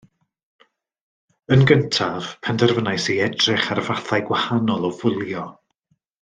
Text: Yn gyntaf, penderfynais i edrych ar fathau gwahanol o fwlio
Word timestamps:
Yn 1.55 1.65
gyntaf, 1.71 2.31
penderfynais 2.47 3.05
i 3.15 3.19
edrych 3.27 3.69
ar 3.77 3.83
fathau 3.91 4.25
gwahanol 4.31 4.89
o 4.91 4.93
fwlio 5.03 5.47